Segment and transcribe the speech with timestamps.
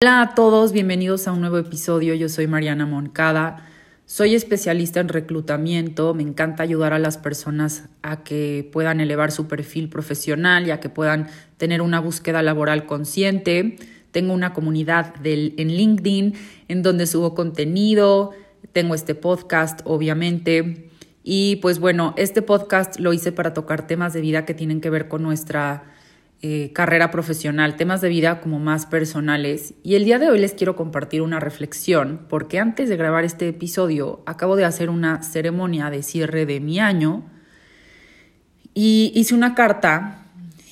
[0.00, 2.14] Hola a todos, bienvenidos a un nuevo episodio.
[2.14, 3.66] Yo soy Mariana Moncada.
[4.06, 6.14] Soy especialista en reclutamiento.
[6.14, 10.78] Me encanta ayudar a las personas a que puedan elevar su perfil profesional y a
[10.78, 11.26] que puedan
[11.56, 13.74] tener una búsqueda laboral consciente.
[14.12, 16.34] Tengo una comunidad en LinkedIn
[16.68, 18.30] en donde subo contenido.
[18.70, 20.92] Tengo este podcast, obviamente.
[21.24, 24.90] Y pues bueno, este podcast lo hice para tocar temas de vida que tienen que
[24.90, 25.92] ver con nuestra
[26.40, 29.74] eh, carrera profesional, temas de vida como más personales.
[29.82, 33.48] Y el día de hoy les quiero compartir una reflexión, porque antes de grabar este
[33.48, 37.24] episodio acabo de hacer una ceremonia de cierre de mi año
[38.72, 40.26] y hice una carta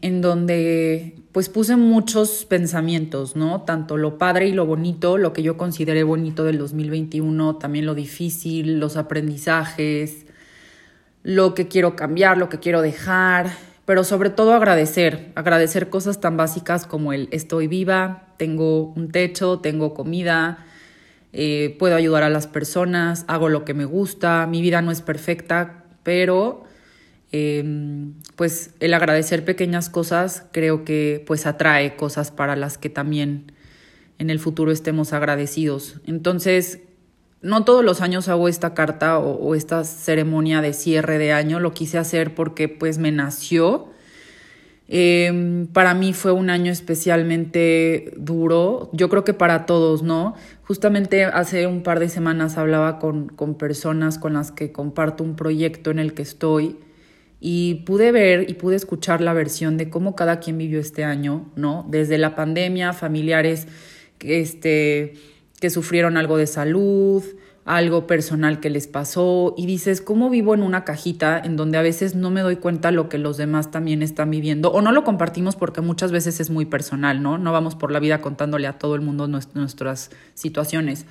[0.00, 3.60] en donde pues puse muchos pensamientos, ¿no?
[3.62, 7.94] Tanto lo padre y lo bonito, lo que yo consideré bonito del 2021, también lo
[7.94, 10.24] difícil, los aprendizajes,
[11.22, 13.50] lo que quiero cambiar, lo que quiero dejar,
[13.90, 19.58] pero sobre todo agradecer, agradecer cosas tan básicas como el estoy viva, tengo un techo,
[19.58, 20.64] tengo comida,
[21.32, 25.02] eh, puedo ayudar a las personas, hago lo que me gusta, mi vida no es
[25.02, 26.62] perfecta, pero
[27.32, 33.50] em, pues el agradecer pequeñas cosas creo que pues atrae cosas para las que también
[34.18, 35.96] en el futuro estemos agradecidos.
[36.06, 36.78] Entonces,
[37.42, 41.72] no todos los años hago esta carta o, esta ceremonia de cierre de año, lo
[41.72, 43.88] quise hacer porque pues me nació.
[44.88, 50.34] Em, para mí fue un año especialmente duro, yo creo que para todos, ¿no?
[50.62, 55.36] Justamente hace un par de semanas hablaba con, con personas con las que comparto un
[55.36, 56.76] proyecto en el que estoy
[57.38, 61.50] y pude ver y pude escuchar la versión de cómo cada quien vivió este año,
[61.56, 61.86] ¿no?
[61.88, 63.66] Desde la pandemia, familiares,
[64.20, 65.14] este
[65.60, 67.22] que sufrieron algo de salud,
[67.64, 71.82] algo personal que les pasó y dices, ¿cómo vivo en una cajita en donde a
[71.82, 75.04] veces no me doy cuenta lo que los demás también están viviendo o no lo
[75.04, 77.38] compartimos porque muchas veces es muy personal, ¿no?
[77.38, 81.06] No vamos por la vida contándole a todo el mundo nuestras situaciones.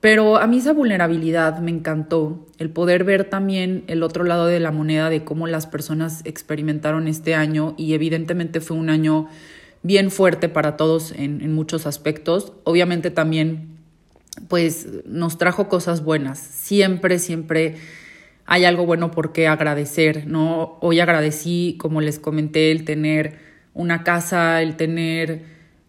[0.00, 4.58] Pero a mí esa vulnerabilidad me encantó, el poder ver también el otro lado de
[4.58, 9.28] la moneda de cómo las personas experimentaron este año y evidentemente fue un año
[9.82, 12.52] bien fuerte para todos en, muchos aspectos.
[12.64, 13.78] Obviamente también,
[14.48, 16.38] pues nos trajo cosas buenas.
[16.38, 17.76] Siempre, siempre
[18.46, 20.78] hay algo bueno por qué agradecer, ¿no?
[20.80, 23.38] Hoy agradecí, como les comenté, el tener
[23.74, 25.42] una casa, el tener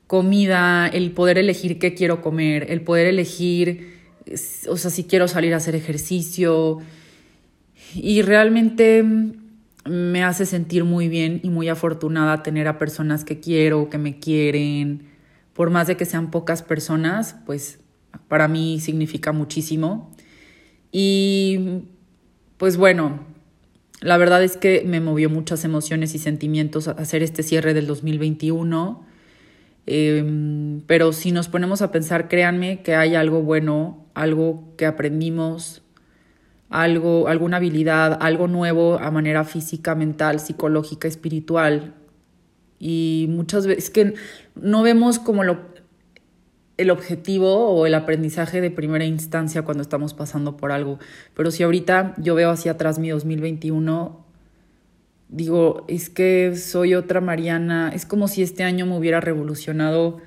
[0.08, 3.98] comida, el poder elegir qué quiero comer, el poder elegir,
[4.70, 6.80] o sea, si quiero salir a hacer ejercicio.
[7.96, 9.04] Y realmente
[9.86, 14.20] me hace sentir muy bien y muy afortunada tener a personas que quiero, que me
[14.20, 15.10] quieren.
[15.54, 17.80] Por más de que sean pocas personas, pues
[18.28, 20.12] para mí significa muchísimo.
[20.92, 21.84] Y
[22.58, 23.26] pues bueno,
[24.00, 29.06] la verdad es que me movió muchas emociones y sentimientos hacer este cierre del 2021.
[29.86, 35.83] Em, pero si nos ponemos a pensar, créanme que hay algo bueno, algo que aprendimos,
[36.74, 41.94] algo, alguna habilidad, algo nuevo a manera física, mental, psicológica, espiritual.
[42.80, 44.16] Y muchas veces que
[44.56, 45.60] no vemos como lo,
[46.78, 50.98] el objetivo o el aprendizaje de primera instancia cuando estamos pasando por algo.
[51.36, 54.26] Pero si ahorita yo veo hacia atrás mi 2021,
[55.30, 60.22] digo, es que soy otra Mariana, es como si este año me hubiera revolucionado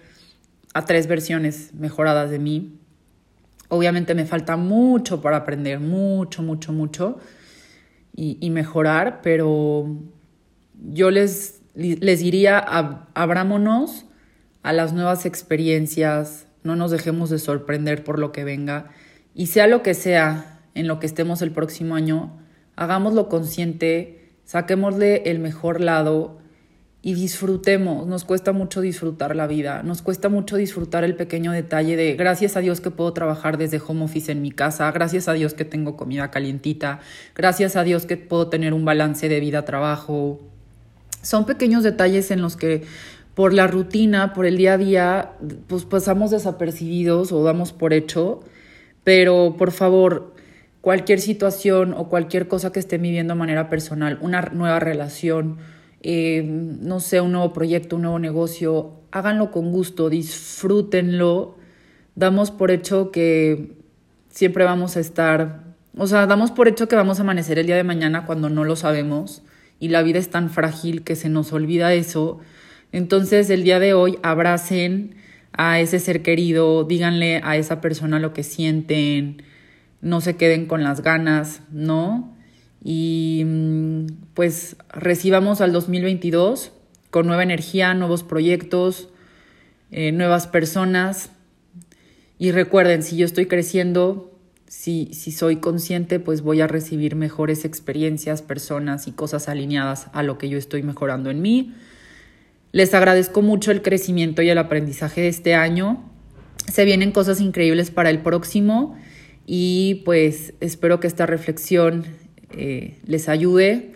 [0.74, 2.78] a tres versiones mejoradas de mí
[3.68, 7.18] Obviamente me falta mucho para aprender, mucho, mucho, mucho
[8.14, 9.98] y, mejorar, pero
[10.74, 14.06] yo les, les diría, abrámonos
[14.62, 18.90] a las nuevas experiencias, no nos dejemos de sorprender por lo que venga
[19.34, 22.38] y sea lo que sea en lo que estemos el próximo año,
[22.74, 26.38] hagámoslo consciente, saquémosle el mejor lado
[27.06, 28.04] y disfrutemos.
[28.08, 32.56] Nos cuesta mucho disfrutar la vida, nos cuesta mucho disfrutar el pequeño detalle de gracias
[32.56, 35.64] a Dios que puedo trabajar desde home office en mi casa, gracias a Dios que
[35.64, 36.98] tengo comida calientita,
[37.36, 40.40] gracias a Dios que puedo tener un balance de vida-trabajo.
[41.22, 42.82] Son pequeños detalles en los que
[43.34, 45.30] por la rutina, por el día a día,
[45.68, 48.40] pues pasamos desapercibidos o damos por hecho,
[49.04, 50.34] pero por favor,
[50.80, 55.58] cualquier situación o cualquier cosa que estén viviendo de manera personal, una nueva relación,
[56.08, 61.56] eh, no sé, un nuevo proyecto, un nuevo negocio, háganlo con gusto, disfrútenlo.
[62.14, 63.72] Damos por hecho que
[64.30, 67.74] siempre vamos a estar, o sea, damos por hecho que vamos a amanecer el día
[67.74, 69.42] de mañana cuando no lo sabemos
[69.80, 72.38] y la vida es tan frágil que se nos olvida eso.
[72.92, 75.16] Entonces el día de hoy abracen
[75.50, 79.42] a ese ser querido, díganle a esa persona lo que sienten,
[80.00, 82.35] no se queden con las ganas, ¿no?
[82.82, 86.72] Y mm, pues recibamos al 2022
[87.10, 89.08] con nueva energía, nuevos proyectos,
[89.90, 91.30] eh, nuevas personas.
[92.38, 97.64] Y recuerden, si yo estoy creciendo, si, si soy consciente, pues voy a recibir mejores
[97.64, 101.74] experiencias, personas y cosas alineadas a lo que yo estoy mejorando en mí.
[102.72, 106.04] Les agradezco mucho el crecimiento y el aprendizaje de este año.
[106.70, 108.98] Se vienen cosas increíbles para el próximo
[109.46, 112.04] y pues espero que esta reflexión
[112.50, 113.92] eh, les ayude.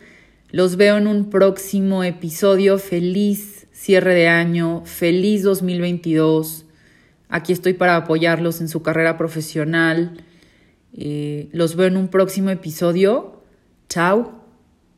[0.51, 2.79] Los veo en un próximo episodio.
[2.79, 6.67] Feliz cierre de año, feliz 2022.
[7.29, 10.25] Aquí estoy para apoyarlos en su carrera profesional.
[10.93, 13.43] Eh, los veo en un próximo episodio.
[13.89, 14.40] Chao.